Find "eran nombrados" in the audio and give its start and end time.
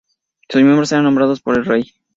0.91-1.41